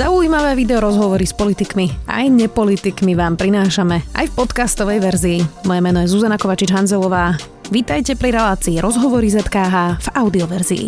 [0.00, 5.44] Zaujímavé video rozhovory s politikmi aj nepolitikmi vám prinášame aj v podcastovej verzii.
[5.68, 7.36] Moje meno je Zuzana Kovačič-Hanzelová.
[7.68, 10.86] Vítajte pri relácii Rozhovory ZKH v audioverzii.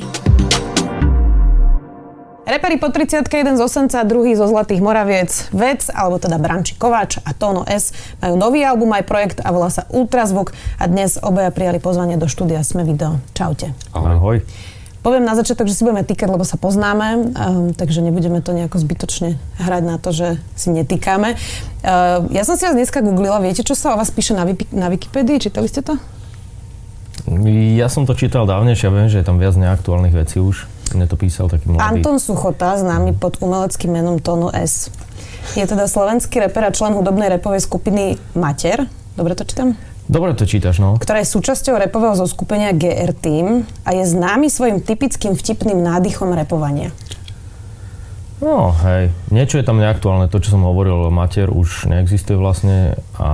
[2.48, 7.20] Reperi po 30 jeden z Osenca, druhý zo Zlatých Moraviec, Vec, alebo teda Branči Kováč
[7.20, 11.52] a Tono S majú nový album aj projekt a volá sa Ultrazvuk a dnes obaja
[11.52, 13.20] prijali pozvanie do štúdia Sme video.
[13.36, 13.76] Čaute.
[13.92, 14.40] Ahoj.
[15.02, 18.78] Poviem na začiatok, že si budeme týkať, lebo sa poznáme, um, takže nebudeme to nejako
[18.78, 21.34] zbytočne hrať na to, že si netýkame.
[21.82, 24.70] Uh, ja som si vás dneska googlila, viete, čo sa o vás píše na, Wiki-
[24.70, 25.42] na Wikipedii?
[25.42, 25.98] Čítali ste to?
[27.74, 30.70] Ja som to čítal dávnejšie, ja viem, že je tam viac neaktuálnych vecí už.
[30.94, 31.82] Mne to písal taký mladý.
[31.82, 34.86] Anton Suchota, známy pod umeleckým menom Tonu S.
[35.58, 38.86] Je teda slovenský reper a člen hudobnej repovej skupiny Mater.
[39.18, 39.74] Dobre to čítam?
[40.12, 41.00] Dobre to čítaš, no.
[41.00, 46.92] ktorá je súčasťou repového zoskupenia GR Team a je známy svojim typickým vtipným nádychom repovania.
[48.44, 49.08] No, hej.
[49.32, 50.28] Niečo je tam neaktuálne.
[50.28, 53.32] To, čo som hovoril, mater už neexistuje vlastne a,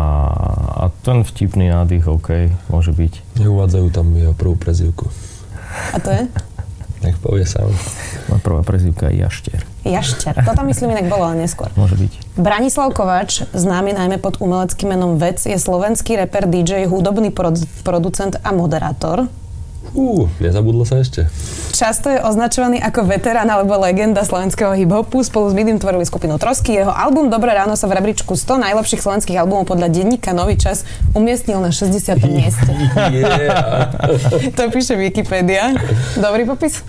[0.70, 3.42] a ten vtipný nádych, OK, môže byť.
[3.42, 5.11] Neuvádzajú tam jeho prvú prezivku.
[5.91, 6.23] A to je?
[6.99, 7.71] Nech povie sám.
[8.27, 9.63] Moja prvá prezivka je Jaštier.
[9.87, 10.35] Jašťar.
[10.45, 11.71] To tam myslím inak bolo, ale neskôr.
[11.79, 12.13] Môže byť.
[12.35, 18.37] Branislav Kovač, známy najmä pod umeleckým menom Vec, je slovenský reper, DJ, hudobný produ- producent
[18.43, 19.31] a moderátor.
[19.97, 21.28] Ú, nezabudlo sa ešte.
[21.72, 25.25] Často je označovaný ako veterán alebo legenda slovenského hip-hopu.
[25.25, 26.77] Spolu s Midim tvorili skupinu Trosky.
[26.77, 30.84] Jeho album Dobré ráno sa v rebríčku 100 najlepších slovenských albumov podľa denníka Nový čas
[31.17, 32.20] umiestnil na 60.
[32.28, 32.72] mieste.
[32.95, 34.53] Yeah.
[34.58, 35.72] To píše Wikipedia.
[36.20, 36.84] Dobrý popis?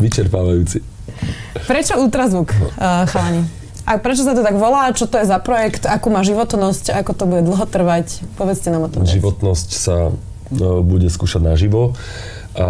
[0.00, 0.80] Vyčerpávajúci.
[1.66, 3.42] Prečo ultrazvuk, uh, chalani?
[3.86, 4.90] A prečo sa to tak volá?
[4.90, 5.86] Čo to je za projekt?
[5.86, 6.90] Akú má životnosť?
[6.90, 8.26] Ako to bude dlho trvať?
[8.34, 9.06] Povedzte nám o tom.
[9.06, 10.10] Životnosť sa
[10.54, 11.96] bude skúšať naživo
[12.56, 12.68] a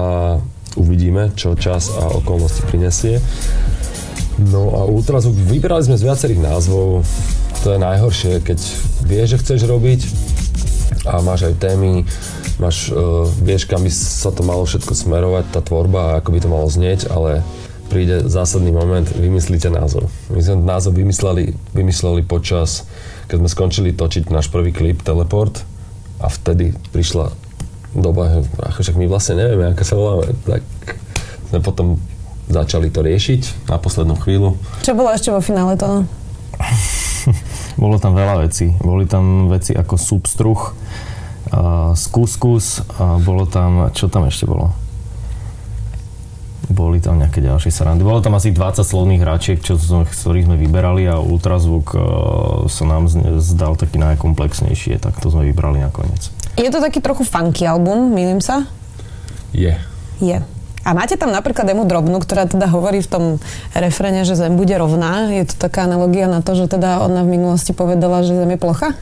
[0.76, 3.20] uvidíme, čo čas a okolnosti prinesie.
[4.36, 7.00] No a ultrazvuk, vybrali sme z viacerých názvov.
[7.64, 8.58] To je najhoršie, keď
[9.08, 10.00] vieš, že chceš robiť
[11.08, 12.04] a máš aj témy,
[12.60, 16.38] máš, uh, vieš, kam by sa to malo všetko smerovať, tá tvorba a ako by
[16.44, 17.40] to malo znieť, ale
[17.88, 20.10] príde zásadný moment, vymyslíte názov.
[20.28, 22.84] My sme názov vymysleli, vymysleli počas,
[23.30, 25.62] keď sme skončili točiť náš prvý klip Teleport
[26.20, 27.45] a vtedy prišla
[28.00, 30.62] doba, že ako však my vlastne nevieme, ako sa voláme, tak
[31.50, 31.86] sme potom
[32.46, 34.54] začali to riešiť na poslednú chvíľu.
[34.86, 36.06] Čo bolo ešte vo finále to?
[37.76, 38.72] Bolo tam veľa vecí.
[38.80, 40.60] Boli tam veci ako substruh,
[41.52, 44.72] uh, skuskus, a bolo tam, čo tam ešte bolo?
[46.72, 48.02] Boli tam nejaké ďalšie sarandy.
[48.02, 52.00] Bolo tam asi 20 slovných hračiek, čo sme, z ktorých sme vyberali a ultrazvuk uh,
[52.66, 53.12] sa nám
[53.44, 56.32] zdal taký najkomplexnejší, tak to sme vybrali nakoniec.
[56.56, 58.64] Je to taký trochu funky album, milím sa?
[59.52, 59.76] Je.
[60.24, 60.38] Je.
[60.86, 63.24] A máte tam napríklad Emu Drobnu, ktorá teda hovorí v tom
[63.76, 65.28] refrene, že Zem bude rovná.
[65.34, 68.56] Je to taká analogia na to, že teda ona v minulosti povedala, že Zem je
[68.56, 68.96] plocha?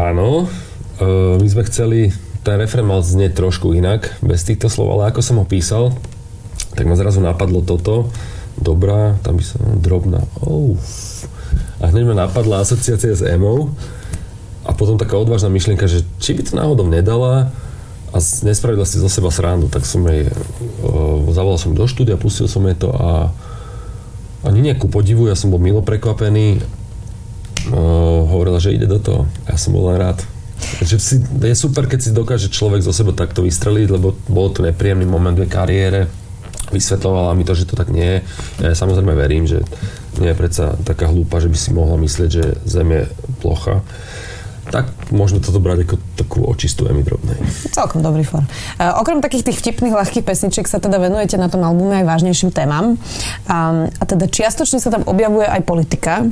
[0.00, 5.12] Áno, uh, my sme chceli, ten refrén mal znieť trošku inak, bez týchto slov, ale
[5.12, 5.92] ako som ho písal,
[6.72, 8.08] tak ma zrazu napadlo toto,
[8.56, 10.78] dobrá, tam by som drobná, oh.
[11.82, 13.74] A hneď ma napadla asociácia s emou
[14.64, 17.48] a potom taká odvážna myšlienka, že či by to náhodou nedala
[18.10, 22.50] a nespravila si zo seba srandu, tak som jej, uh, zavolal som do štúdia, pustil
[22.50, 23.30] som jej to a
[24.40, 29.28] ani ku podivu, ja som bol milo prekvapený, uh, hovorila, že ide do toho.
[29.44, 30.24] Ja som bol len rád.
[30.60, 34.64] Takže si, je super, keď si dokáže človek zo seba takto vystreliť, lebo bol to
[34.64, 36.08] nepríjemný moment v kariére.
[36.70, 38.18] Vysvetlovala mi to, že to tak nie je.
[38.62, 39.64] Ja samozrejme verím, že
[40.20, 43.02] nie je predsa taká hlúpa, že by si mohla myslieť, že Zem je
[43.42, 43.82] plocha.
[44.70, 47.38] Tak môžeme toto brať ako takú očistú Emy drobnej.
[47.74, 48.46] Celkom dobrý for.
[48.78, 52.54] Uh, okrem takých tých vtipných, ľahkých pesničiek sa teda venujete na tom albume aj vážnejším
[52.54, 52.94] témam.
[53.50, 56.22] Um, a teda čiastočne sa tam objavuje aj politika.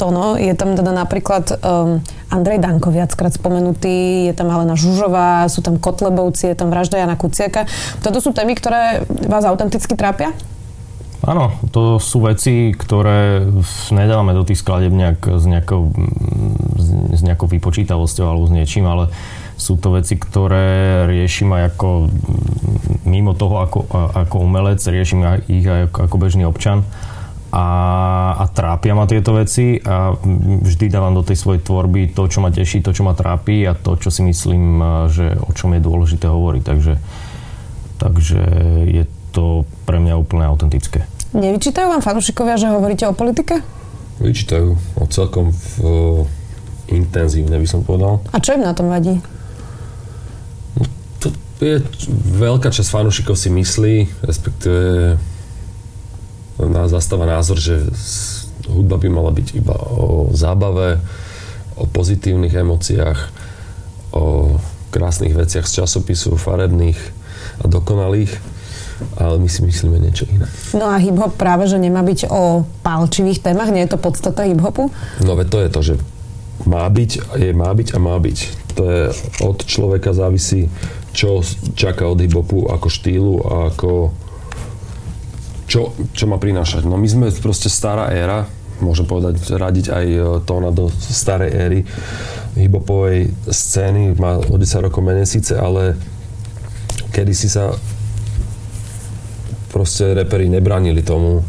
[0.00, 2.00] Tono, je tam teda napríklad um,
[2.32, 7.20] Andrej Danko viackrát spomenutý, je tam Alena Žužová, sú tam Kotlebovci, je tam vražda Jana
[7.20, 7.68] Kuciaka.
[8.00, 10.32] Toto sú témy, ktoré vás autenticky trápia?
[11.22, 13.46] Áno, to sú veci, ktoré
[13.94, 15.94] nedávame do tých skladeb nejak, s, nejakou,
[17.14, 19.06] s, nejakou vypočítavosťou alebo s niečím, ale
[19.54, 22.10] sú to veci, ktoré riešim aj ako
[23.06, 23.86] mimo toho ako,
[24.18, 26.82] ako umelec, riešim ich aj ako, bežný občan
[27.54, 27.66] a,
[28.42, 32.50] a trápia ma tieto veci a vždy dávam do tej svojej tvorby to, čo ma
[32.50, 34.82] teší, to, čo ma trápi a to, čo si myslím,
[35.12, 36.62] že o čom je dôležité hovoriť.
[36.64, 36.94] Takže,
[38.02, 38.40] takže
[38.90, 39.04] je
[39.36, 41.04] to pre mňa úplne autentické.
[41.32, 43.64] Nevyčítajú vám fanúšikovia, že hovoríte o politike?
[44.20, 45.66] Vyčítajú o celkom v,
[46.92, 48.20] intenzívne, by som povedal.
[48.32, 49.16] A čo im na tom vadí?
[51.22, 51.78] To je
[52.42, 55.14] veľká časť fanúšikov si myslí, respektíve
[56.90, 57.86] zastáva názor, že
[58.66, 60.98] hudba by mala byť iba o zábave,
[61.78, 63.18] o pozitívnych emóciách,
[64.12, 64.58] o
[64.90, 66.98] krásnych veciach z časopisu, farebných
[67.62, 68.34] a dokonalých,
[69.18, 70.46] ale my si myslíme niečo iné.
[70.74, 74.88] No a hip-hop práve, že nemá byť o palčivých témach, nie je to podstata hip-hopu?
[75.22, 75.94] No veď to je to, že
[76.68, 78.38] má byť, je má byť a má byť.
[78.78, 79.02] To je
[79.42, 80.70] od človeka závisí,
[81.12, 81.44] čo
[81.74, 84.14] čaká od hip-hopu ako štýlu a ako
[85.68, 86.84] čo, čo má prinášať.
[86.84, 88.44] No my sme proste stará éra,
[88.84, 91.80] môžem povedať, radiť aj e, Tóna do starej éry
[92.56, 95.96] hiphopovej scény, má o 10 rokov menej síce, ale
[97.16, 97.72] kedy si sa
[99.72, 101.44] proste reperi nebranili tomu uh,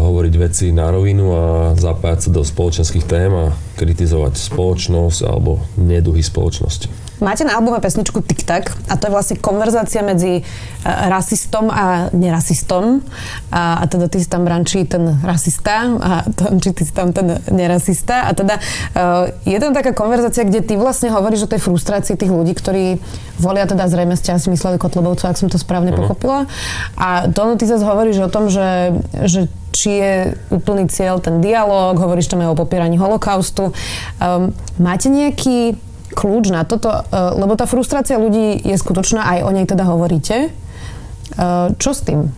[0.00, 1.44] hovoriť veci na rovinu a
[1.76, 7.07] zapájať sa do spoločenských tém a kritizovať spoločnosť alebo neduhy spoločnosti.
[7.18, 12.12] Máte na albume pesničku Tic Tac a to je vlastne konverzácia medzi uh, rasistom a
[12.14, 13.02] nerasistom.
[13.50, 16.10] A, a teda ty si tam brančí ten rasista a
[16.62, 18.28] či ty si tam ten nerasista.
[18.28, 22.30] A teda uh, je tam taká konverzácia, kde ty vlastne hovoríš o tej frustrácii tých
[22.30, 23.02] ľudí, ktorí
[23.38, 26.06] volia teda zrejme ste asi mysleli Kotlebovcu, ak som to správne uh-huh.
[26.06, 26.46] pochopila.
[26.98, 28.94] A to ty zase hovoríš o tom, že,
[29.26, 30.14] že či je
[30.50, 33.70] úplný cieľ ten dialog, hovoríš tam aj o popieraní holokaustu.
[34.18, 34.50] Um,
[34.82, 35.78] máte nejaký
[36.12, 40.48] kľúč na toto, e, lebo tá frustrácia ľudí je skutočná, aj o nej teda hovoríte.
[40.48, 40.50] E,
[41.76, 42.32] čo s tým?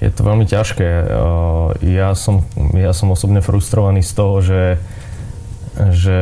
[0.00, 0.86] Je to veľmi ťažké.
[0.86, 1.04] E,
[1.94, 4.62] ja som, ja som osobne frustrovaný z toho, že
[5.80, 6.18] že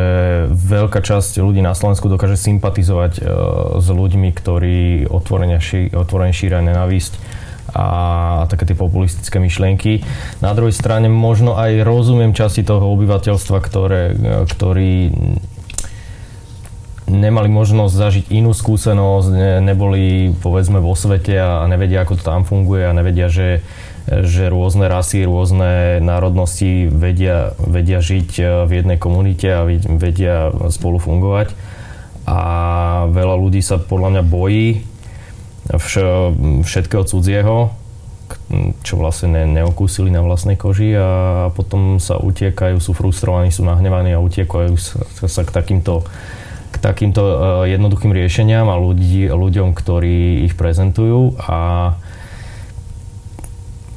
[0.55, 3.13] veľká časť ľudí na Slovensku dokáže sympatizovať
[3.81, 7.19] s ľuďmi, ktorí otvorene, ší, otvorene šíria nenávisť
[7.75, 7.87] a
[8.47, 10.05] také tie populistické myšlienky.
[10.41, 14.03] Na druhej strane možno aj rozumiem časti toho obyvateľstva, ktoré,
[14.47, 15.13] ktorí
[17.09, 22.45] nemali možnosť zažiť inú skúsenosť, ne, neboli povedzme vo svete a, nevedia, ako to tam
[22.45, 23.65] funguje a nevedia, že,
[24.07, 31.01] že rôzne rasy, rôzne národnosti vedia, vedia žiť e, v jednej komunite a vedia spolu
[31.01, 31.57] fungovať.
[32.29, 32.39] A
[33.09, 34.85] veľa ľudí sa podľa mňa bojí
[35.73, 37.73] vš- všetkého cudzieho,
[38.85, 41.09] čo vlastne ne, neokúsili na vlastnej koži a
[41.53, 46.05] potom sa utiekajú, sú frustrovaní, sú nahnevaní a utiekajú sa, sa k takýmto
[46.73, 47.35] k takýmto uh,
[47.65, 51.59] jednoduchým riešeniam a ľudí, ľuďom, ktorí ich prezentujú a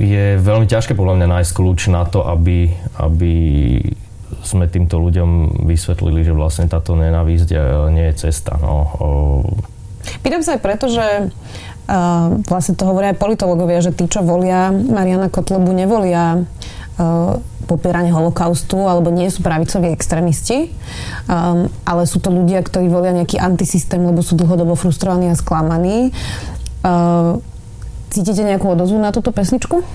[0.02, 3.34] je veľmi ťažké podľa mňa nájsť kľúč na to, aby, aby
[4.42, 7.58] sme týmto ľuďom vysvetlili, že vlastne táto nenávisť e,
[7.94, 8.58] nie je cesta.
[8.58, 8.90] No.
[10.26, 14.74] Pýtam sa aj preto, že uh, vlastne to hovoria aj politológovia, že tí, čo volia
[14.74, 16.42] Mariana Kotlebu, nevolia
[17.72, 20.76] popieranie holokaustu alebo nie sú pravicoví extrémisti,
[21.32, 26.12] um, ale sú to ľudia, ktorí volia nejaký antisystém, lebo sú dlhodobo frustrovaní a sklamaní.
[26.84, 27.40] Uh,
[28.12, 29.86] cítite nejakú odozvu na túto pesničku?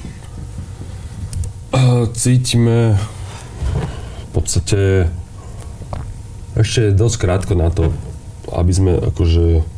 [1.77, 5.13] Uh, cítime v podstate
[6.57, 7.93] ešte dosť krátko na to,
[8.49, 9.77] aby sme akože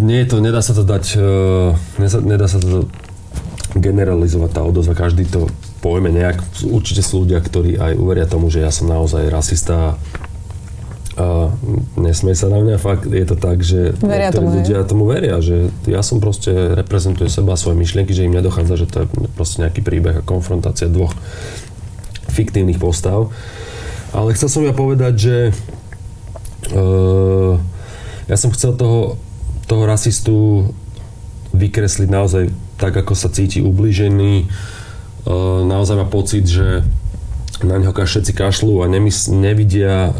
[0.00, 1.04] nie je to, nedá sa to dať,
[2.26, 2.90] nedá sa to
[3.76, 5.46] generalizovať tá odozva, každý to
[5.84, 6.42] pojme nejak.
[6.66, 9.94] Určite sú ľudia, ktorí aj uveria tomu, že ja som naozaj rasista
[11.20, 11.52] a
[12.00, 15.68] nesmej sa na mňa, fakt je to tak, že veria tomu, ľudia tomu veria, že
[15.84, 16.48] ja som proste
[16.80, 20.24] reprezentujem seba a svoje myšlienky, že im nedochádza, že to je proste nejaký príbeh a
[20.24, 21.12] konfrontácia dvoch
[22.32, 23.28] fiktívnych postav.
[24.16, 25.36] Ale chcel som ja povedať, že
[26.72, 27.60] uh,
[28.24, 29.20] ja som chcel toho,
[29.68, 30.36] toho rasistu
[31.52, 32.44] vykresliť naozaj
[32.80, 34.34] tak, ako sa cíti ubližený.
[34.42, 34.46] E,
[35.68, 36.82] naozaj má pocit, že
[37.60, 40.16] na neho všetci kašľú a nemys- nevidia,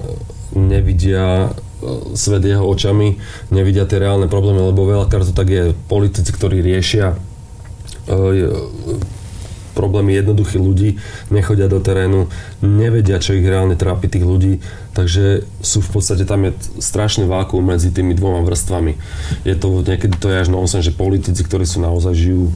[0.52, 1.48] nevidia
[1.80, 3.16] e, svet jeho očami,
[3.48, 5.72] nevidia tie reálne problémy, lebo veľakrát to tak je.
[5.88, 7.16] Politici, ktorí riešia e,
[9.80, 11.00] problémy jednoduchých ľudí,
[11.32, 12.28] nechodia do terénu,
[12.60, 14.60] nevedia, čo ich reálne trápi tých ľudí,
[14.92, 16.52] takže sú v podstate, tam je
[16.84, 19.00] strašný vákuum medzi tými dvoma vrstvami.
[19.48, 22.52] Je to, niekedy to je až nonsen, že politici, ktorí sú naozaj žijú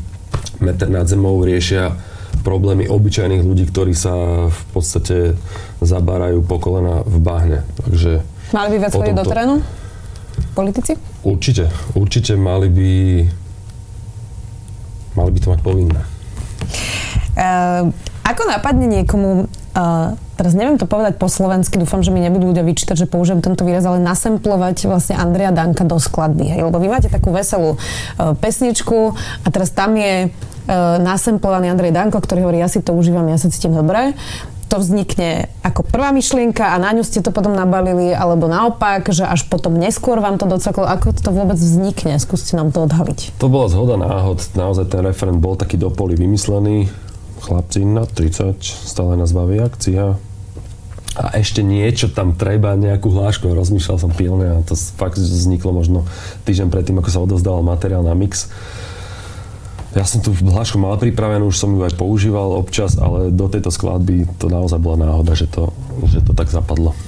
[0.60, 1.96] meter nad zemou, riešia
[2.44, 4.12] problémy obyčajných ľudí, ktorí sa
[4.52, 5.16] v podstate
[5.80, 7.58] zabárajú po kolena v bahne.
[7.80, 8.20] Takže
[8.52, 9.54] Mali by viac chodiť do terénu?
[10.52, 10.92] Politici?
[11.24, 11.72] Určite.
[11.96, 12.90] Určite mali by
[15.14, 16.02] mali by to mať povinné.
[17.34, 17.90] Uh,
[18.24, 22.64] ako napadne niekomu, uh, teraz neviem to povedať po slovensky, dúfam, že mi nebudú ľudia
[22.64, 26.56] vyčítať, že použijem tento výraz, ale nasemplovať vlastne Andrea Danka do skladby.
[26.56, 26.60] Hej?
[26.64, 29.12] Lebo vy máte takú veselú uh, pesničku
[29.44, 33.36] a teraz tam je uh, nasemplovaný Andrej Danko, ktorý hovorí, ja si to užívam, ja
[33.36, 34.16] sa cítim dobre.
[34.66, 39.24] To vznikne ako prvá myšlienka a na ňu ste to potom nabalili, alebo naopak, že
[39.24, 40.84] až potom neskôr vám to docaklo.
[40.84, 42.16] Ako to vôbec vznikne?
[42.18, 43.38] Skúste nám to odhaliť.
[43.40, 44.42] To bola zhoda náhod.
[44.56, 46.88] Naozaj ten referent bol taký do poli vymyslený.
[47.44, 50.16] Chlapci na 30, stále nás bavia akcia.
[51.14, 53.46] A ešte niečo tam treba, nejakú hlášku.
[53.46, 56.02] Rozmýšľal som pilne a to fakt vzniklo možno
[56.42, 58.50] týždeň predtým, ako sa odozdal materiál na mix.
[59.94, 63.70] Ja som tu hlášku mal pripravenú, už som ju aj používal občas, ale do tejto
[63.70, 65.70] skladby to naozaj bola náhoda, že to,
[66.10, 66.98] že to tak zapadlo.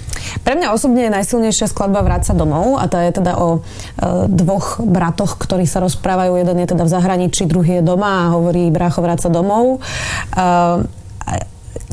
[0.46, 3.60] Pre mňa osobne je najsilnejšia skladba Vráca domov a to je teda o e,
[4.30, 6.38] dvoch bratoch, ktorí sa rozprávajú.
[6.38, 9.82] Jeden je teda v zahraničí, druhý je doma a hovorí Brácho Vráca domov.
[10.34, 10.86] E,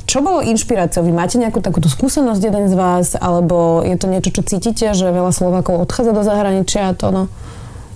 [0.03, 1.01] čo bolo inšpiráciou?
[1.01, 5.09] Vy máte nejakú takúto skúsenosť jeden z vás, alebo je to niečo, čo cítite, že
[5.09, 7.23] veľa Slovákov odchádza do zahraničia a to no?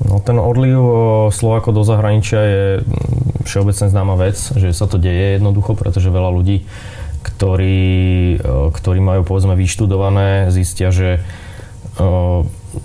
[0.06, 0.78] No ten odliv
[1.34, 6.30] Slovákov do zahraničia je mm, všeobecne známa vec, že sa to deje jednoducho, pretože veľa
[6.30, 6.68] ľudí,
[7.26, 8.40] ktorí,
[8.72, 11.20] ktorí majú povedzme vyštudované, zistia, že,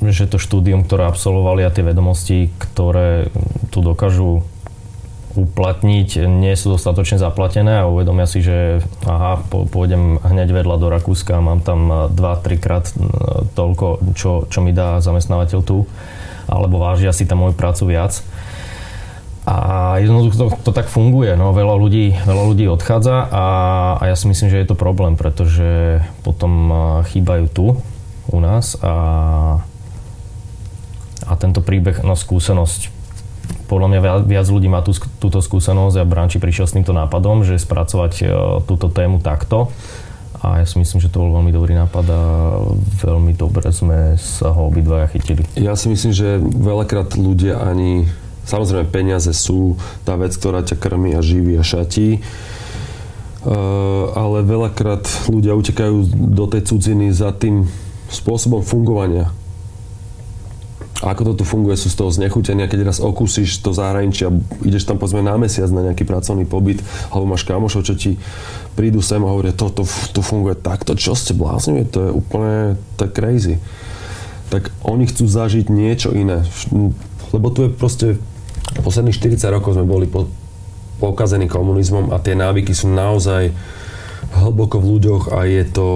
[0.02, 3.28] že to štúdium, ktoré absolvovali a tie vedomosti, ktoré
[3.71, 4.42] tu dokážu
[5.33, 11.40] uplatniť, nie sú dostatočne zaplatené a uvedomia si, že aha, pôjdem hneď vedľa do Rakúska,
[11.40, 12.85] mám tam 2-3 krát
[13.57, 15.88] toľko, čo, čo mi dá zamestnávateľ tu
[16.52, 18.21] alebo vážia si tam moju prácu viac.
[19.42, 21.50] A jednoducho to, to tak funguje, no.
[21.50, 23.44] Veľa ľudí, veľa ľudí odchádza a,
[23.99, 26.71] a ja si myslím, že je to problém, pretože potom
[27.11, 27.66] chýbajú tu
[28.30, 28.94] u nás a,
[31.26, 33.02] a tento príbeh, no skúsenosť,
[33.66, 37.42] podľa mňa viac, viac ľudí má tú, túto skúsenosť a Branči prišiel s týmto nápadom,
[37.42, 38.25] že spracovať e,
[38.68, 39.75] túto tému takto
[40.43, 42.23] a ja si myslím, že to bol veľmi dobrý nápad a
[42.99, 45.47] veľmi dobre sme sa ho obidvaja chytili.
[45.55, 48.11] Ja si myslím, že veľakrát ľudia ani...
[48.43, 52.19] Samozrejme, peniaze sú tá vec, ktorá ťa krmi a živí a šatí.
[53.43, 57.71] Uh, ale veľakrát ľudia utekajú do tej cudziny za tým
[58.11, 59.31] spôsobom fungovania
[61.02, 64.30] ako to tu funguje, sú z toho znechutenia, keď raz okúsiš to zahraničia,
[64.62, 66.78] ideš tam povedzme na mesiac na nejaký pracovný pobyt,
[67.11, 68.23] alebo máš kamošov, čo ti
[68.78, 69.82] prídu sem a hovoria, to, to,
[70.14, 73.54] to funguje takto, čo ste blázni, to je úplne, to je crazy.
[74.54, 76.47] Tak oni chcú zažiť niečo iné,
[77.35, 78.06] lebo tu je proste,
[78.78, 80.30] posledných 40 rokov sme boli po,
[81.02, 83.50] pokazení komunizmom a tie návyky sú naozaj
[84.38, 85.88] hlboko v ľuďoch a je to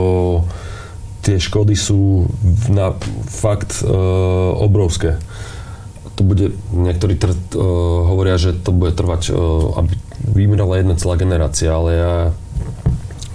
[1.26, 2.30] tie škody sú
[2.70, 2.94] na
[3.26, 3.90] fakt e,
[4.62, 5.18] obrovské.
[6.14, 7.58] To bude, niektorí tr, e,
[8.06, 9.42] hovoria, že to bude trvať, e,
[9.82, 9.92] aby
[10.30, 12.14] vymrala jedna celá generácia, ale ja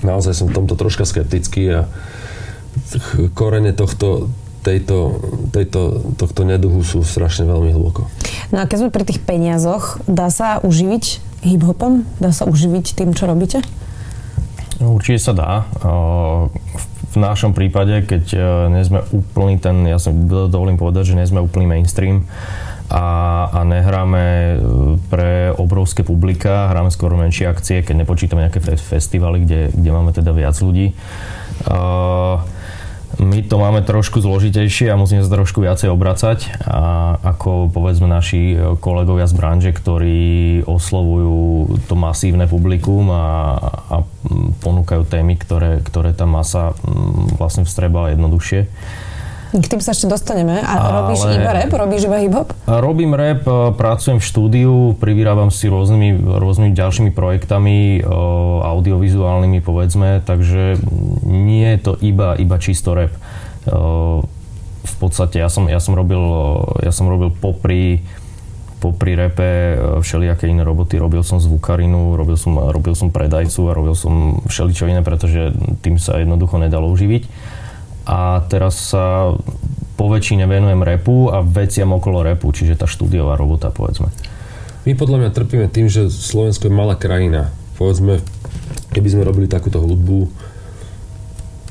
[0.08, 1.92] naozaj som v tomto troška skeptický a
[3.36, 4.32] korene tohto,
[4.64, 5.20] tejto,
[5.52, 8.08] tejto, tohto neduhu sú strašne veľmi hlboko.
[8.56, 12.08] No a keď sme pri tých peniazoch, dá sa uživiť hip-hopom?
[12.24, 13.60] Dá sa uživiť tým, čo robíte?
[14.80, 15.52] No, určite sa dá.
[15.84, 18.42] V v našom prípade, keď uh,
[18.72, 22.24] nie sme úplný ten, ja som dovolím povedať, že nie sme úplný mainstream
[22.92, 24.56] a, a nehráme e,
[25.08, 30.36] pre obrovské publika, hráme skôr menšie akcie, keď nepočítame nejaké festivaly, kde, kde máme teda
[30.36, 30.92] viac ľudí.
[31.72, 32.44] Uh,
[33.20, 36.82] my to máme trošku zložitejšie a musíme sa trošku viacej obracať a
[37.20, 40.22] ako povedzme naši kolegovia z branže, ktorí
[40.64, 43.58] oslovujú to masívne publikum a,
[43.92, 43.96] a
[44.64, 46.78] ponúkajú témy, ktoré, ktoré tá masa
[47.36, 48.72] vlastne vstreba jednoduchšie.
[49.52, 50.64] K tým sa ešte dostaneme.
[50.64, 50.92] A Ale...
[51.04, 51.72] robíš iba rap?
[51.76, 52.56] Robíš iba hip-hop?
[52.64, 53.44] Robím rap,
[53.76, 58.00] pracujem v štúdiu, privyrábam si rôznymi, rôznymi ďalšími projektami,
[58.64, 60.80] audiovizuálnymi povedzme, takže
[61.28, 63.12] nie je to iba, iba čisto rap.
[64.82, 66.24] V podstate ja som, ja som robil,
[66.80, 68.08] ja som robil popri
[68.82, 70.98] popri repe všelijaké iné roboty.
[70.98, 75.54] Robil som zvukarinu, robil som, robil som predajcu a robil som všeličo iné, pretože
[75.86, 77.30] tým sa jednoducho nedalo uživiť
[78.06, 79.36] a teraz sa
[79.96, 84.10] po väčšine venujem repu a veciam okolo repu, čiže tá štúdiová robota, povedzme.
[84.82, 87.54] My podľa mňa trpíme tým, že Slovensko je malá krajina.
[87.78, 88.18] Povedzme,
[88.98, 90.26] keby sme robili takúto hudbu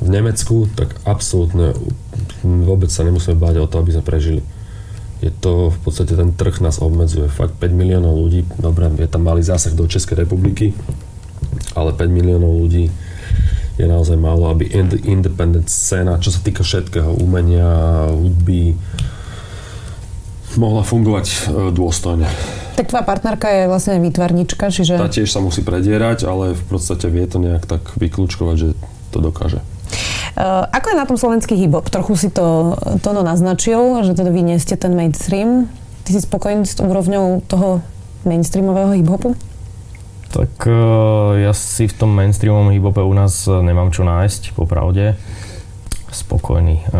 [0.00, 1.74] v Nemecku, tak absolútne
[2.46, 4.42] vôbec sa nemusíme báť o to, aby sme prežili.
[5.20, 7.28] Je to v podstate ten trh nás obmedzuje.
[7.28, 10.72] Fakt 5 miliónov ľudí, dobre, je tam malý zásah do Českej republiky,
[11.74, 12.88] ale 5 miliónov ľudí
[13.80, 14.68] je naozaj málo, aby
[15.08, 18.76] independent scéna, čo sa týka všetkého, umenia, hudby,
[20.60, 21.36] mohla fungovať e,
[21.72, 22.26] dôstojne.
[22.76, 24.98] Tak tvoja partnerka je vlastne výtvarnička, čiže...
[24.98, 28.68] Tá tiež sa musí predierať, ale v podstate vie to nejak tak vyklúčkovať, že
[29.14, 29.62] to dokáže.
[30.38, 31.90] Uh, ako je na tom slovenský hip-hop?
[31.90, 35.66] Trochu si to Tono naznačil, že teda vy nie ste ten mainstream.
[36.06, 37.82] Ty si spokojný s úrovňou toho
[38.22, 39.34] mainstreamového hip-hopu?
[40.40, 45.20] Tak uh, ja si v tom mainstreamovom hip-hope u nás nemám čo nájsť, popravde
[46.10, 46.90] spokojný.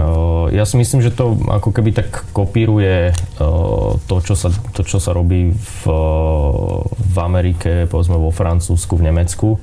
[0.55, 3.11] Ja si myslím, že to ako keby tak kopíruje
[4.07, 5.83] to, čo sa, to, čo sa robí v,
[6.95, 9.59] v Amerike, povedzme vo Francúzsku, v Nemecku.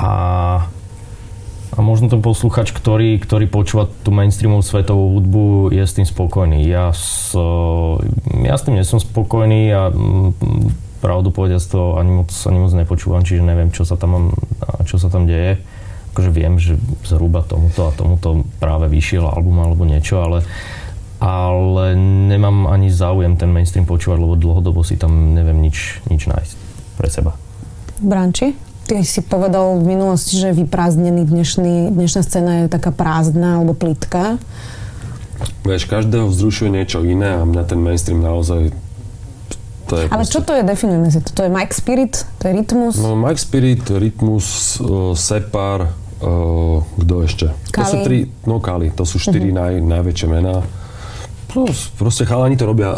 [0.00, 0.12] A,
[1.68, 6.64] a možno ten posluchač, ktorý, ktorý počúva tú mainstreamovú svetovú hudbu, je s tým spokojný.
[6.64, 7.36] Ja, s,
[8.40, 9.92] ja s tým nie som spokojný a
[11.06, 14.34] pravdu povediac to ani moc, ani moc nepočúvam, čiže neviem, čo sa tam,
[14.82, 15.62] čo sa tam deje
[16.16, 20.48] akože viem, že zhruba tomuto a tomuto práve vyšiel album alebo niečo, ale
[21.20, 21.96] ale
[22.28, 26.56] nemám ani záujem ten mainstream počúvať, lebo dlhodobo si tam neviem nič, nič nájsť
[26.96, 27.32] pre seba.
[28.00, 28.56] Branči?
[28.88, 34.40] Ty si povedal v minulosti, že vyprázdnený dnešný, dnešná scéna je taká prázdna alebo plitká.
[35.64, 38.72] Vieš, každého vzrušuje niečo iné a mňa ten mainstream naozaj
[39.86, 40.32] to je Ale proste...
[40.34, 40.62] čo to je?
[40.66, 41.30] Definujeme si to.
[41.34, 42.26] To je Mike Spirit?
[42.42, 42.94] To je Rytmus?
[42.98, 47.46] No Mike Spirit, Rytmus, uh, Separ, Uh, kto ešte?
[47.68, 47.76] Kali.
[47.76, 49.84] To sú tri, no Kali, to sú štyri uh-huh.
[49.84, 50.64] naj, najväčšie mená.
[51.52, 52.96] Plus, proste chalani to robia,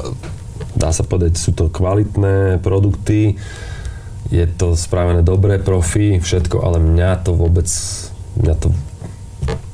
[0.78, 3.34] dá sa povedať, sú to kvalitné produkty,
[4.30, 7.66] je to spravené dobre, profi, všetko, ale mňa to vôbec,
[8.38, 8.70] mňa to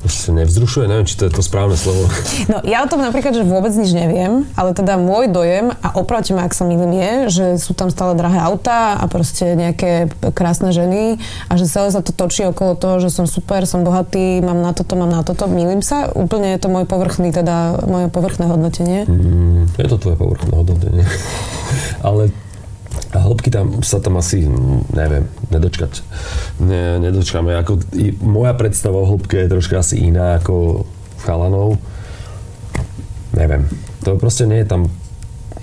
[0.07, 2.07] nevzrušuje, neviem, či to je to správne slovo.
[2.45, 6.31] No, ja o tom napríklad, že vôbec nič neviem, ale teda môj dojem, a opravte
[6.37, 10.69] ma, ak sa milím, je, že sú tam stále drahé autá a proste nejaké krásne
[10.69, 11.17] ženy
[11.49, 14.77] a že celé sa to točí okolo toho, že som super, som bohatý, mám na
[14.77, 15.49] toto, mám na toto.
[15.49, 16.11] Milím sa?
[16.13, 19.09] Úplne je to môj povrchný, teda moje povrchné hodnotenie?
[19.09, 21.05] Mm, je to tvoje povrchné hodnotenie.
[22.07, 22.29] ale
[23.15, 24.43] a hĺbky tam sa tam asi,
[24.91, 26.03] neviem, nedočkať.
[26.59, 27.55] Ne, nedočkáme.
[27.63, 30.83] Ako, i, moja predstava o hĺbke je troška asi iná ako
[31.23, 31.79] chalanov.
[33.31, 33.71] Neviem.
[34.03, 34.91] To proste nie je tam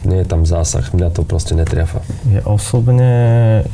[0.03, 2.03] nie je tam zásah, mňa to proste netriafa.
[2.27, 3.11] Ja osobne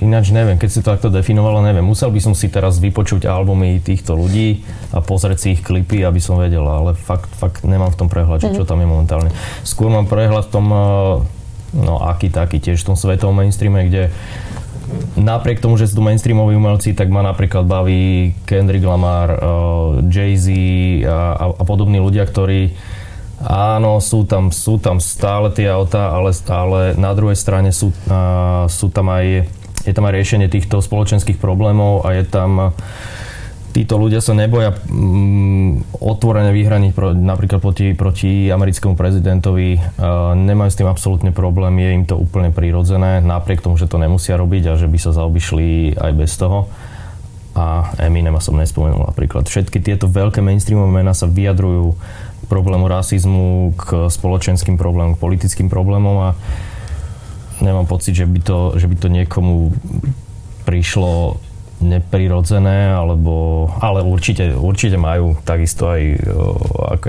[0.05, 3.81] ináč neviem, keď si to takto definovalo, neviem, musel by som si teraz vypočuť albumy
[3.81, 4.61] týchto ľudí
[4.93, 8.45] a pozrieť si ich klipy, aby som vedel, ale fakt, fakt nemám v tom prehľad,
[8.45, 8.57] mm-hmm.
[8.61, 8.69] čo mhm.
[8.69, 9.31] tam je momentálne.
[9.65, 10.67] Skôr mám prehľad v tom
[11.77, 14.09] no aký taký tiež v tom svetovom mainstreame, kde
[15.19, 19.39] napriek tomu, že sú tu mainstreamoví umelci, tak ma napríklad baví Kendrick Lamar, uh,
[20.09, 20.49] Jay-Z
[21.05, 22.73] a, a, podobní ľudia, ktorí
[23.45, 28.65] áno, sú tam, sú tam stále tie autá, ale stále na druhej strane sú, uh,
[28.67, 29.45] sú tam aj,
[29.85, 33.18] je tam aj riešenie týchto spoločenských problémov a je tam uh,
[33.79, 39.79] títo ľudia sa neboja mm, otvorene vyhraniť pro, napríklad proti, proti americkému prezidentovi.
[39.79, 44.03] Uh, nemajú s tým absolútne problém, je im to úplne prirodzené, napriek tomu, že to
[44.03, 46.67] nemusia robiť a že by sa zaobišli aj bez toho.
[47.55, 49.47] A Eminem som nespomenul napríklad.
[49.47, 55.71] Všetky tieto veľké mainstreamové mená sa vyjadrujú k problému rasizmu, k spoločenským problémom, k politickým
[55.71, 56.29] problémom a
[57.63, 59.71] nemám pocit, že by to, že by to niekomu
[60.67, 61.39] prišlo
[61.79, 66.03] neprirodzené, alebo, ale určite, určite majú takisto aj,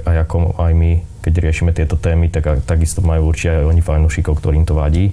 [0.05, 0.91] aj ako aj my,
[1.25, 5.10] keď riešime tieto témy, tak takisto majú určite aj oni fanúšikov, ktorým to vadí.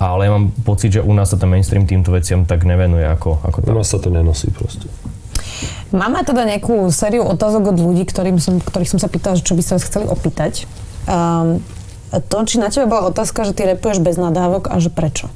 [0.00, 3.44] Ale ja mám pocit, že u nás sa ten mainstream týmto veciam tak nevenuje ako,
[3.44, 3.76] ako tam.
[3.76, 4.88] U nás sa to nenosí proste.
[5.92, 9.60] Máme teda nejakú sériu otázok od ľudí, ktorým som, ktorých som sa pýtal, čo by
[9.60, 10.64] sa vás chceli opýtať.
[11.04, 11.60] Um,
[12.10, 15.28] to, či na teba bola otázka, že ty repuješ bez nadávok a že prečo?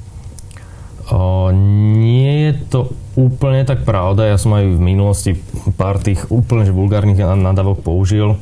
[1.12, 1.52] O,
[2.00, 2.80] nie je to
[3.14, 4.24] úplne tak pravda.
[4.24, 5.30] Ja som aj v minulosti
[5.76, 8.40] pár tých úplne vulgárnych nadávok použil,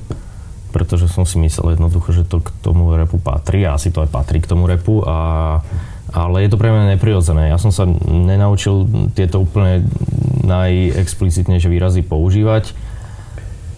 [0.71, 4.15] pretože som si myslel jednoducho, že to k tomu repu patrí a asi to aj
[4.15, 5.03] patrí k tomu repu.
[5.03, 5.59] A,
[6.15, 7.51] ale je to pre mňa neprirodzené.
[7.51, 9.85] Ja som sa nenaučil tieto úplne
[10.47, 12.75] najexplicitnejšie výrazy používať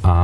[0.05, 0.17] a,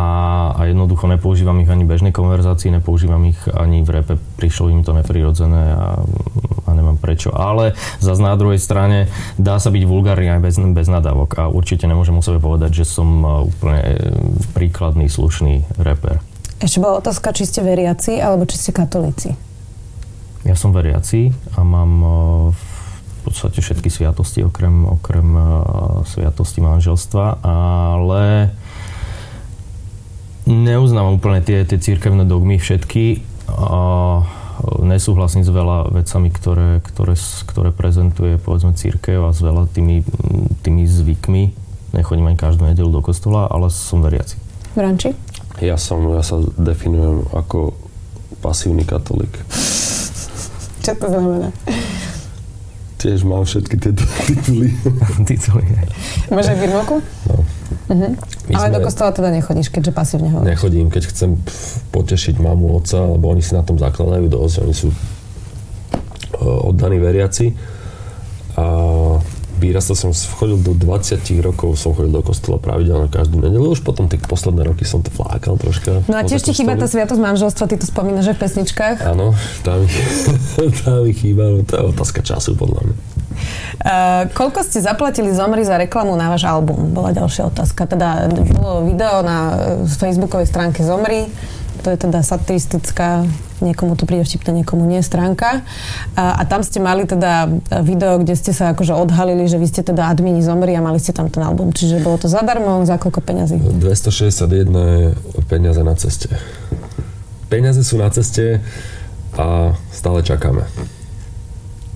[0.53, 4.15] a jednoducho nepoužívam ich ani v bežnej konverzácii, nepoužívam ich ani v repe.
[4.37, 6.05] Prišlo im to neprirodzené a,
[7.01, 7.33] prečo.
[7.33, 9.09] Ale zase na druhej strane
[9.41, 12.85] dá sa byť vulgárny aj bez, bez nadávok a určite nemôžem o sebe povedať, že
[12.85, 13.97] som uh, úplne e,
[14.53, 16.21] príkladný, slušný reper.
[16.61, 19.33] Ešte bola otázka, či ste veriaci alebo či ste katolíci.
[20.45, 22.13] Ja som veriaci a mám uh,
[22.53, 28.53] v podstate všetky sviatosti okrem, okrem uh, sviatosti manželstva, ale
[30.49, 33.81] neuznávam úplne tie, tie církevné dogmy všetky a
[34.85, 37.15] nesúhlasím s veľa vecami, ktoré, ktoré,
[37.49, 40.05] ktoré prezentuje povedzme církev a s veľa tými,
[40.65, 41.43] tými zvykmi.
[41.97, 44.39] Nechodím ani každú nedelu do kostola, ale som veriaci.
[44.79, 45.13] Branči?
[45.59, 47.75] Ja som, ja sa definujem ako
[48.41, 49.35] pasívny katolík.
[50.81, 51.49] Čo to znamená?
[53.01, 54.69] Tiež mám všetky tieto tituly.
[55.25, 55.65] tituly,
[56.29, 57.01] Máš aj firmoku?
[57.33, 57.41] No.
[57.91, 58.13] Uh-huh.
[58.55, 60.53] Ale sme, do kostola teda nechodíš, keďže pasívne hovoríš.
[60.53, 61.31] Nechodím, keď chcem
[61.91, 67.57] potešiť mamu, otca, lebo oni si na tom zakladajú dosť, oni sú uh, oddaní veriaci.
[68.55, 68.65] A
[69.61, 74.09] vyrastal som, chodil do 20 rokov, som chodil do kostola pravidelne každú nedelu, už potom
[74.09, 76.01] tie posledné roky som to flákal troška.
[76.09, 79.05] No a tiež ti chýba tá sviatosť manželstva, ty to spomínaš že v pesničkách.
[79.05, 79.87] Áno, tá mi,
[80.81, 82.97] tá mi chýba, no to je otázka času podľa mňa.
[83.81, 86.93] Uh, koľko ste zaplatili Zomri za reklamu na váš album?
[86.93, 87.89] Bola ďalšia otázka.
[87.89, 91.29] Teda bolo video na facebookovej stránke Zomri
[91.81, 93.25] to je teda satiristická,
[93.65, 95.65] niekomu to príde vtipné, niekomu nie stránka.
[96.15, 97.49] A, a tam ste mali teda
[97.81, 101.17] video, kde ste sa akože odhalili, že vy ste teda admini zomri a mali ste
[101.17, 101.73] tam ten album.
[101.73, 103.57] Čiže bolo to zadarmo, za koľko peňazí?
[103.59, 106.29] 261 peniaze na ceste.
[107.49, 108.63] Peniaze sú na ceste
[109.35, 110.69] a stále čakáme.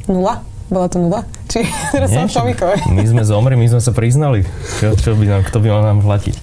[0.08, 0.44] Nula?
[0.72, 1.28] Bola to nula?
[1.54, 1.62] Či
[1.94, 2.50] Nie, som
[2.90, 4.42] My sme zomri, my sme sa priznali.
[4.82, 6.34] Čo, čo by nám, kto by mal nám platiť?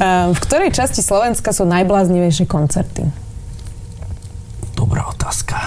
[0.00, 3.04] Uh, v ktorej časti Slovenska sú najbláznivejšie koncerty?
[4.72, 5.60] Dobrá otázka.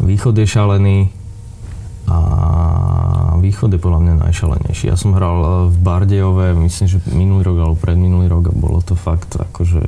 [0.00, 0.98] Východ je šalený
[2.08, 2.18] a
[3.44, 4.88] východ je podľa mňa najšalenejší.
[4.88, 8.82] Ja som hral e, v Bardejove, myslím, že minulý rok alebo predminulý rok a bolo
[8.82, 9.80] to fakt akože...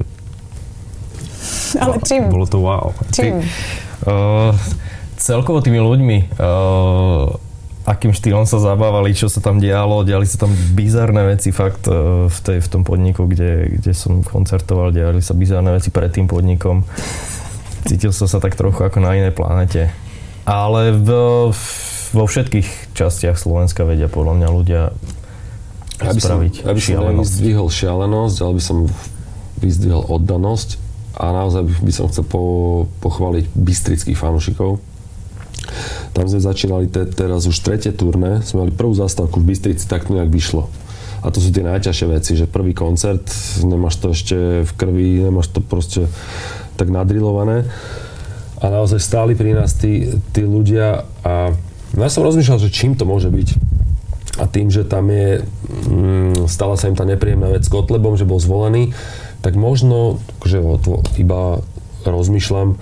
[1.83, 2.31] Ale čím?
[2.31, 2.95] Bolo to wow.
[3.11, 3.43] Čím?
[3.43, 3.51] Ty,
[4.07, 4.55] uh,
[5.19, 7.35] celkovo tými ľuďmi, uh,
[7.85, 12.27] akým štýlom sa zabávali, čo sa tam dialo, diali sa tam bizarné veci fakt uh,
[12.27, 16.25] v, tej, v tom podniku, kde, kde som koncertoval, diali sa bizarné veci pred tým
[16.25, 16.89] podnikom.
[17.85, 19.93] Cítil som sa tak trochu ako na inej planete.
[20.49, 21.09] Ale v,
[22.13, 24.83] vo všetkých častiach Slovenska vedia podľa mňa ľudia
[26.03, 28.79] ja by som, ja by som vyzdvihol šialenosť, ale by som
[29.63, 30.69] vyzdvihol oddanosť
[31.15, 32.43] a naozaj by som chcel po,
[32.99, 34.83] pochváliť bystrických fanúšikov,
[36.15, 40.09] tam sme začínali te, teraz už tretie turné, sme mali prvú zastávku v Bystrici, tak
[40.09, 40.71] nejak vyšlo.
[41.25, 43.25] A to sú tie najťažšie veci, že prvý koncert,
[43.65, 44.37] nemáš to ešte
[44.69, 46.05] v krvi, nemáš to proste
[46.77, 47.65] tak nadrilované.
[48.61, 51.57] A naozaj stáli pri nás tí, tí ľudia a
[51.95, 53.49] ja som rozmýšľal, že čím to môže byť.
[54.43, 55.47] A tým, že tam je,
[55.87, 58.91] mm, stala sa im tá nepríjemná vec s Kotlebom, že bol zvolený,
[59.47, 60.59] tak možno, že
[61.21, 61.63] iba
[62.13, 62.77] rozmýšľam,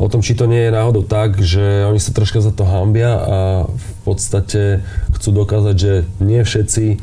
[0.00, 3.12] o tom, či to nie je náhodou tak, že oni sa troška za to hambia
[3.14, 3.38] a
[3.70, 4.82] v podstate
[5.14, 6.98] chcú dokázať, že nie všetci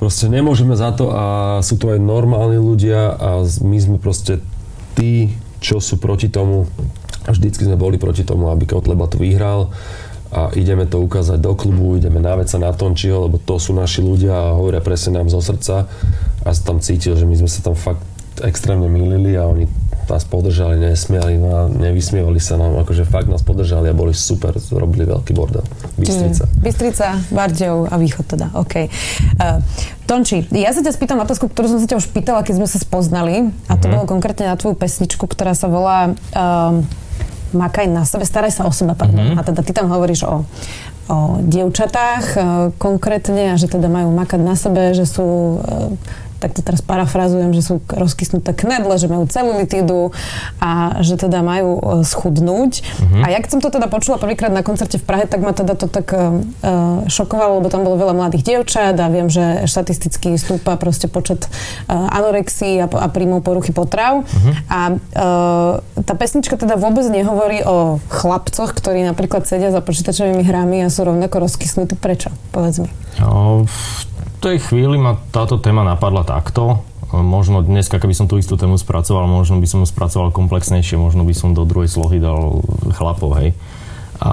[0.00, 1.24] proste nemôžeme za to a
[1.60, 4.40] sú to aj normálni ľudia a my sme proste
[4.96, 6.64] tí, čo sú proti tomu.
[7.28, 9.76] A vždycky sme boli proti tomu, aby Kotleba to vyhral
[10.32, 14.00] a ideme to ukázať do klubu, ideme na veca na Tončiho, lebo to sú naši
[14.00, 15.84] ľudia a hovoria presne nám zo srdca.
[16.40, 18.00] A tam cítil, že my sme sa tam fakt
[18.40, 19.68] extrémne milili a oni
[20.10, 24.52] nás podržali, nesmiali no a nevysmievali sa nám, akože fakt nás podržali a boli super,
[24.74, 25.62] robili veľký bordel.
[25.94, 26.50] Bystrica.
[26.50, 28.74] Mm, Bystrica, Bardejov a Východ teda, OK.
[29.38, 29.62] Uh,
[30.10, 32.82] Tonči, ja sa ťa spýtam otázku, ktorú som sa ťa už pýtala, keď sme sa
[32.82, 33.92] spoznali a to mm-hmm.
[33.94, 36.82] bolo konkrétne na tvoju pesničku, ktorá sa volá um,
[37.50, 39.34] Makaj na sebe, staraj sa o seba, pardon.
[39.34, 39.38] Mm-hmm.
[39.38, 40.46] A teda ty tam hovoríš o,
[41.10, 42.44] o dievčatách uh,
[42.78, 45.90] konkrétne a že teda majú makať na sebe, že sú uh,
[46.40, 50.16] tak to teraz parafrazujem, že sú rozkysnuté knedle, že majú celulitídu
[50.56, 52.72] a že teda majú e, schudnúť.
[52.80, 53.22] Uh-huh.
[53.22, 55.76] A ja keď som to teda počula prvýkrát na koncerte v Prahe, tak ma teda
[55.76, 56.40] to tak uh,
[57.10, 61.44] šokovalo, lebo tam bolo veľa mladých dievčat a viem, že štatisticky stúpa proste počet
[61.90, 64.24] uh, anorexí a, a príjmov poruchy potrav.
[64.24, 64.52] Uh-huh.
[64.70, 70.86] A uh, tá pesnička teda vôbec nehovorí o chlapcoch, ktorí napríklad sedia za počítačovými hrami
[70.86, 71.98] a sú rovnako rozkysnutí.
[71.98, 72.32] Prečo?
[72.54, 72.90] Povedz mi.
[73.18, 73.66] No,
[74.40, 76.80] tej chvíli ma táto téma napadla takto.
[77.12, 81.26] Možno dnes, keby som tú istú tému spracoval, možno by som ju spracoval komplexnejšie, možno
[81.26, 83.50] by som do druhej slohy dal chlapov, hej.
[84.22, 84.32] A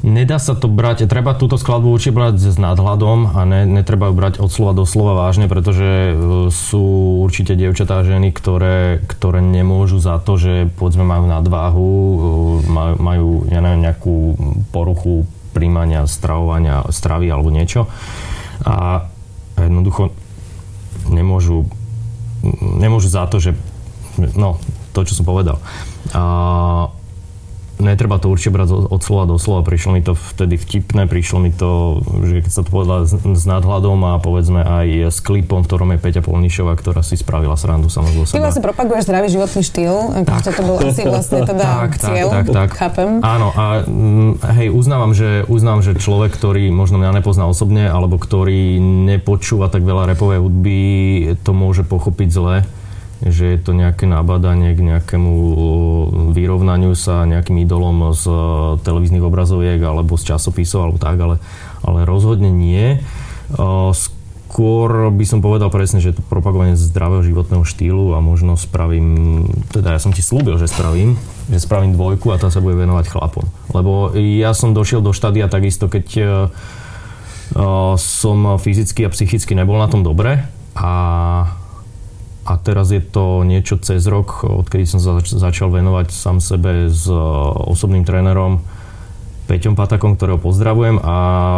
[0.00, 4.14] nedá sa to brať, treba túto skladbu určite brať s nadhľadom a ne, netreba ju
[4.16, 6.12] brať od slova do slova vážne, pretože e,
[6.48, 12.16] sú určite dievčatá a ženy, ktoré, ktoré nemôžu za to, že povedzme majú nadváhu, e,
[12.64, 14.40] majú, majú ja neviem, nejakú
[14.72, 17.92] poruchu príjmania, stravovania, stravy alebo niečo
[18.62, 19.06] a
[19.58, 20.14] jednoducho
[21.10, 21.66] nemôžu,
[22.60, 23.54] nemôžu za to, že
[24.38, 24.58] no,
[24.92, 25.58] to, čo som povedal.
[26.12, 26.22] A
[27.82, 29.66] netreba to určite brať od slova do slova.
[29.66, 33.44] Prišlo mi to vtedy vtipné, prišlo mi to, že keď sa to povedala s, s
[33.44, 37.90] nadhľadom a povedzme aj s klipom, v ktorom je Peťa Polnišová, ktorá si spravila srandu
[37.90, 38.30] samozrejme.
[38.30, 40.40] Ty vlastne propaguješ zdravý životný štýl, tak.
[40.46, 42.68] to bol asi vlastne teda tak, cieľ, tak, tak, tak.
[42.78, 43.10] chápem.
[43.20, 44.30] Áno a mm,
[44.62, 49.82] hej, uznávam že, uznávam, že človek, ktorý možno mňa nepozná osobne, alebo ktorý nepočúva tak
[49.82, 50.80] veľa repovej hudby,
[51.42, 52.56] to môže pochopiť zle
[53.22, 55.32] že je to nejaké nabadanie k nejakému
[56.34, 58.34] vyrovnaniu sa nejakým idolom z e,
[58.82, 61.36] televíznych obrazoviek alebo z časopisov alebo tak, ale,
[61.86, 62.98] ale rozhodne nie.
[64.52, 69.48] skôr by som povedal presne, že je to propagovanie zdravého životného štýlu a možno spravím,
[69.72, 71.16] teda ja som ti slúbil, že spravím,
[71.48, 73.48] že spravím dvojku a tá sa bude venovať chlapom.
[73.72, 79.88] Lebo ja som došiel do štádia takisto, keď uh, som fyzicky a psychicky nebol na
[79.88, 80.44] tom dobre
[80.76, 80.92] a,
[82.42, 87.06] a teraz je to niečo cez rok, odkedy som zač- začal venovať sám sebe s
[87.70, 88.62] osobným trénerom,
[89.42, 91.16] Peťom Patakom, ktorého pozdravujem a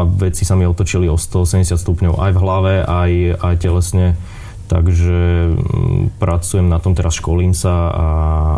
[0.09, 4.18] veci sa mi otočili o 180 stupňov aj v hlave, aj, aj telesne.
[4.64, 8.07] Takže mm, pracujem na tom, teraz školím sa a,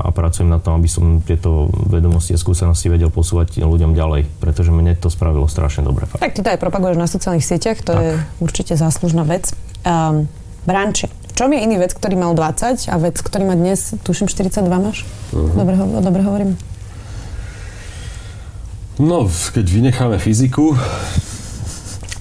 [0.07, 4.71] a pracujem na tom, aby som tieto vedomosti a skúsenosti vedel posúvať ľuďom ďalej, pretože
[4.71, 6.07] mne to spravilo strašne dobre.
[6.07, 8.01] Tak ty to aj propaguješ na sociálnych sieťach, to tak.
[8.01, 9.51] je určite záslužná vec.
[9.83, 10.31] Um,
[10.63, 11.11] branče.
[11.37, 15.05] Čom je iný vec, ktorý mal 20 a vec, ktorý má dnes, tuším, 42 máš?
[15.37, 15.53] Uh-huh.
[15.53, 16.57] Dobre, dobre hovorím.
[18.97, 20.73] No, keď vynecháme fyziku,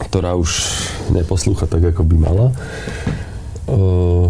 [0.04, 0.68] ktorá už
[1.16, 2.48] neposlúcha tak, ako by mala,
[3.72, 4.28] uh,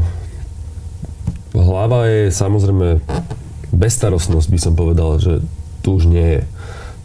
[1.58, 3.02] hlava je samozrejme
[3.74, 5.41] bezstarostnosť, by som povedal, že
[5.82, 6.41] tu už nie je.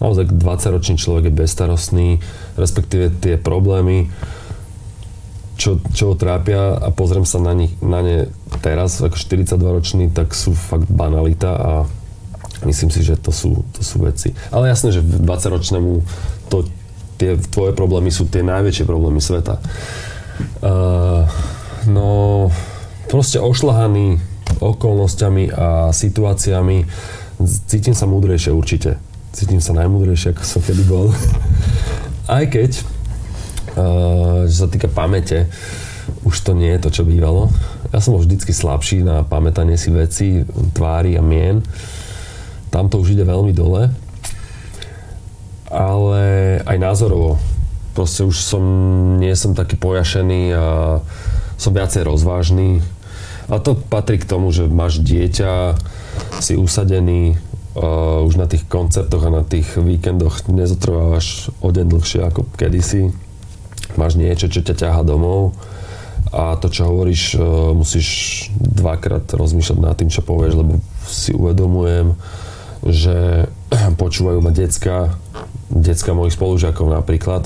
[0.04, 2.08] Naozaj 20-ročný človek je bezstarostný,
[2.60, 4.12] respektíve tie problémy,
[5.60, 8.32] čo, čo ho trápia a pozriem sa na, nich, na ne
[8.64, 11.72] teraz, ako 42-ročný, tak sú fakt banalita a
[12.60, 14.36] Myslím si, že to sú, to sú veci.
[14.52, 16.04] Ale jasné, že 20-ročnému
[16.52, 16.68] to,
[17.16, 19.56] tie tvoje problémy sú tie najväčšie problémy sveta.
[20.60, 21.24] Uh,
[21.88, 22.48] no,
[23.08, 24.20] proste ošlahaný
[24.60, 26.84] okolnostiami a situáciami
[27.64, 29.00] cítim sa múdrejšie určite.
[29.32, 31.08] Cítim sa najmúdrejšie, ako som kedy bol.
[32.28, 32.84] Aj keď,
[33.76, 35.50] uh, že sa týka pamäte,
[36.26, 37.52] už to nie je to, čo bývalo.
[37.90, 41.62] Ja som bol vždycky slabší na pamätanie si veci, tvári a mien.
[42.70, 43.90] Tam to už ide veľmi dole.
[45.70, 46.22] Ale
[46.66, 47.38] aj názorovo.
[47.94, 48.62] Proste už som,
[49.18, 50.66] nie som taký pojašený a
[51.58, 52.82] som viacej rozvážny.
[53.50, 55.74] A to patrí k tomu, že máš dieťa,
[56.38, 57.34] si usadený,
[57.74, 63.10] uh, už na tých koncertoch a na tých víkendoch nezotrvávaš o deň dlhšie ako kedysi.
[64.00, 65.52] Máš niečo, čo ťa ťaha domov
[66.32, 68.08] a to, čo hovoríš, uh, musíš
[68.56, 72.16] dvakrát rozmýšľať nad tým, čo povieš, lebo si uvedomujem,
[72.86, 73.50] že
[74.00, 75.20] počúvajú ma decka,
[75.68, 77.44] decka mojich spolužiakov napríklad.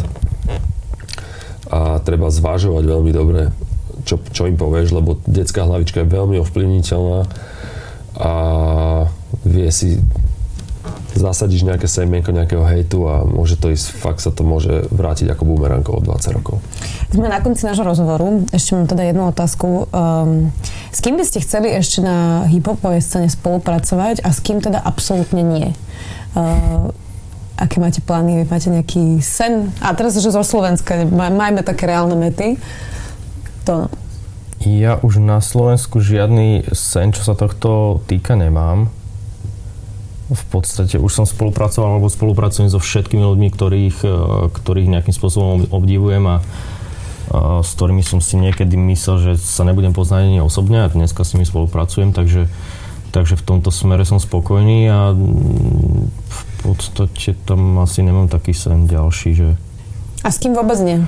[1.75, 3.51] A treba zvážovať veľmi dobre,
[4.07, 7.27] čo, čo im povieš, lebo detská hlavička je veľmi ovplyvniteľná
[8.15, 8.33] a
[9.43, 9.99] vie si
[11.15, 15.47] zasadíš nejaké semienko nejakého hejtu a môže to ísť, fakt sa to môže vrátiť ako
[15.47, 16.59] bumerang o 20 rokov.
[17.11, 18.43] Sme na konci nášho rozhovoru.
[18.51, 19.89] Ešte mám teda jednu otázku.
[19.95, 20.51] Um,
[20.91, 25.43] s kým by ste chceli ešte na hiphopovej scéne spolupracovať a s kým teda absolútne
[25.47, 25.71] nie?
[26.35, 26.91] Uh,
[27.55, 28.43] aké máte plány?
[28.51, 29.71] Máte nejaký sen?
[29.79, 32.59] A teraz, že zo Slovenska, majme také reálne mety.
[33.71, 33.89] To no.
[34.65, 38.89] Ja už na Slovensku žiadny sen, čo sa tohto týka, nemám
[40.33, 44.17] v podstate už som spolupracoval alebo spolupracujem so všetkými ľuďmi, ktorých, e,
[44.57, 46.37] ktorých nejakým spôsobom obdivujem a,
[47.29, 51.29] a s ktorými som si niekedy myslel, že sa nebudem poznať ani osobne a dneska
[51.29, 52.49] s nimi spolupracujem, takže,
[53.13, 59.31] takže v tomto smere som spokojný a v podstate tam asi nemám taký sen ďalší,
[59.37, 59.49] že...
[60.25, 61.05] A s kým vôbec nie?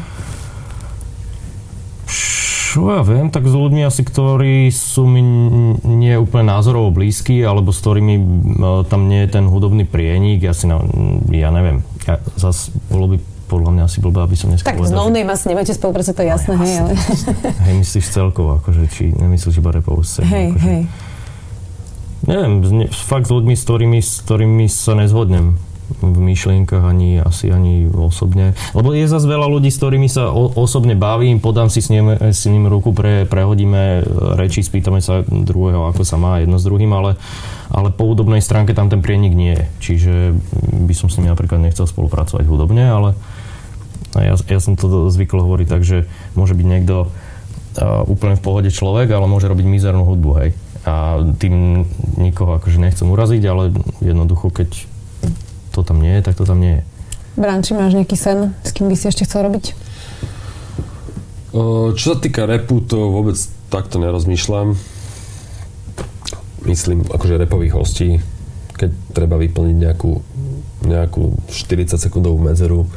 [2.76, 5.24] Čo ja viem, tak s ľuďmi asi, ktorí sú mi
[5.80, 8.14] nie úplne názorovo blízki, alebo s ktorými
[8.92, 10.84] tam nie je ten hudobný prienik, ja si na,
[11.32, 11.80] ja neviem.
[12.04, 15.24] Ja, zas bolo by podľa mňa asi blbé, aby som dneska Tak s No Name
[15.24, 16.92] asi nebudete spolupracovať, to je jasné, no, hej, ale...
[17.64, 20.28] hej, myslíš celkovo, akože, či nemyslíš iba repovú scénu?
[20.28, 20.82] Hej, akože, hej.
[22.28, 22.52] Neviem,
[22.92, 25.56] fakt s ľuďmi, s ktorými, s ktorými sa nezhodnem
[26.02, 28.58] v myšlienkach, ani asi ani osobne.
[28.74, 32.10] Lebo je zase veľa ľudí, s ktorými sa o, osobne bavím, podám si s ním,
[32.18, 34.02] s ním ruku, pre, prehodíme
[34.36, 37.14] reči, spýtame sa druhého, ako sa má jedno s druhým, ale,
[37.70, 39.64] ale po hudobnej stránke tam ten prienik nie je.
[39.78, 40.14] Čiže
[40.84, 43.14] by som s nimi napríklad nechcel spolupracovať hudobne, ale
[44.16, 48.70] ja, ja som to zvykol hovoriť tak, že môže byť niekto uh, úplne v pohode
[48.72, 50.50] človek, ale môže robiť mizernú hudbu, hej.
[50.86, 54.95] A tým nikoho akože nechcem uraziť, ale jednoducho, keď
[55.76, 56.82] to tam nie je, tak to tam nie je.
[57.36, 59.76] Branči, máš nejaký sen, s kým by si ešte chcel robiť?
[61.92, 63.36] Čo sa týka repu, to vôbec
[63.68, 64.72] takto nerozmýšľam.
[66.64, 68.08] Myslím, akože repových hostí,
[68.76, 70.12] keď treba vyplniť nejakú,
[70.84, 72.88] nejakú 40 sekundovú medzeru,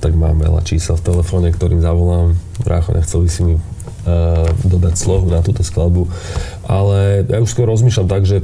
[0.00, 2.36] tak mám veľa čísel v telefóne, ktorým zavolám.
[2.64, 6.08] Brácho, nechcel by si mi uh, dodať slohu na túto skladbu.
[6.64, 8.40] Ale ja už skôr rozmýšľam tak, že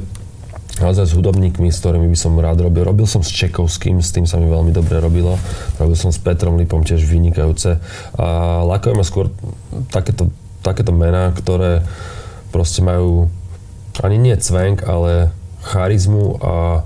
[0.83, 2.83] naozaj s hudobníkmi, s ktorými by som rád robil.
[2.85, 5.39] Robil som s Čekovským, s tým sa mi veľmi dobre robilo.
[5.77, 7.79] Robil som s Petrom Lipom tiež vynikajúce.
[8.17, 8.27] A
[8.65, 9.31] lákajú ma skôr
[9.93, 10.29] takéto,
[10.61, 11.85] takéto mená, ktoré
[12.51, 13.31] proste majú
[14.01, 15.33] ani nie cvenk, ale
[15.65, 16.85] charizmu a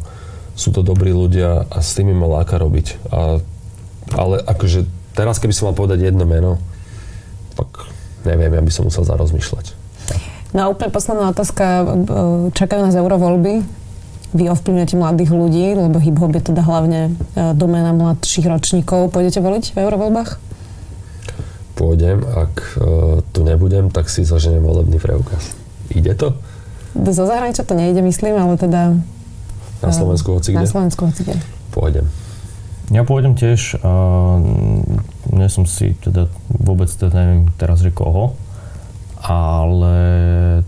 [0.56, 2.88] sú to dobrí ľudia a s tými ma láka robiť.
[3.12, 3.40] A,
[4.16, 6.62] ale akože teraz, keby som mal povedať jedno meno,
[7.56, 7.68] tak
[8.24, 9.74] neviem, ja by som musel zarozmýšľať.
[10.52, 11.88] No a úplne posledná otázka.
[12.52, 13.81] Čakajú nás eurovoľby.
[14.32, 19.12] Vy ovplyvňujete mladých ľudí, lebo hip-hop je teda hlavne e, domena mladších ročníkov.
[19.12, 20.30] Pôjdete voliť v eurovoľbách?
[21.76, 22.22] Pôjdem.
[22.22, 25.58] Ak uh, tu nebudem, tak si zaženiem volebný preukaz.
[25.90, 26.38] Ide to?
[26.94, 29.02] Zo zahraničia to nejde, myslím, ale teda...
[29.82, 30.62] Na Slovensku hoci kde?
[30.62, 31.42] Na Slovensku hoci kde.
[31.74, 32.06] Pôjdem.
[32.94, 33.82] Ja pôjdem tiež.
[33.82, 34.38] Uh,
[35.34, 38.38] nie som si teda vôbec teda neviem teraz, že koho
[39.22, 39.96] ale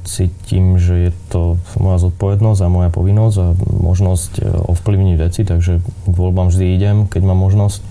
[0.06, 5.82] cítim, že je to moja zodpovednosť a moja povinnosť a možnosť e, ovplyvniť veci, takže
[5.82, 7.82] k voľbám vždy idem, keď mám možnosť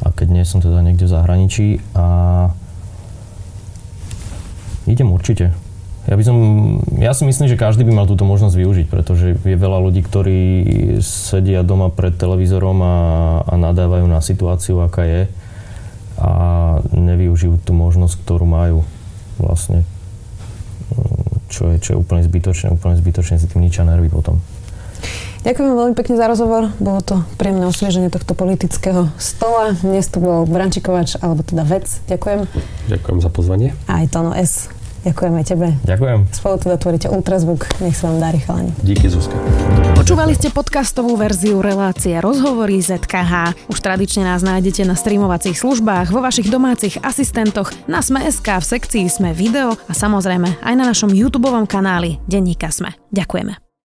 [0.00, 2.08] a keď nie som teda niekde v zahraničí a
[4.88, 5.52] idem určite.
[6.08, 6.36] Ja by som,
[6.96, 10.40] ja si myslím, že každý by mal túto možnosť využiť, pretože je veľa ľudí, ktorí
[11.04, 12.96] sedia doma pred televízorom a,
[13.44, 15.22] a nadávajú na situáciu, aká je
[16.16, 16.32] a
[16.96, 18.78] nevyužijú tú možnosť, ktorú majú
[19.40, 19.82] vlastne
[21.50, 24.38] čo je, čo je úplne zbytočné, úplne zbytočne si tým ničia nervy potom.
[25.40, 26.68] Ďakujem veľmi pekne za rozhovor.
[26.76, 29.72] Bolo to príjemné osvieženie tohto politického stola.
[29.72, 31.88] Dnes tu bol Brančikovač, alebo teda vec.
[32.12, 32.44] Ďakujem.
[32.92, 33.68] Ďakujem za pozvanie.
[33.88, 34.68] Aj Tono S.
[35.00, 35.66] Ďakujem aj tebe.
[35.88, 36.18] Ďakujem.
[36.28, 37.64] Spolu teda tvoríte Ultrazvuk.
[37.80, 38.72] Nech sa vám darí, chalani.
[38.84, 39.36] Díky, Zuzka.
[39.96, 43.56] Počúvali ste podcastovú verziu relácie Rozhovory ZKH.
[43.72, 49.04] Už tradične nás nájdete na streamovacích službách, vo vašich domácich asistentoch, na Sme.sk, v sekcii
[49.08, 52.96] Sme video a samozrejme aj na našom YouTube kanáli Denníka Sme.
[53.12, 53.69] Ďakujeme.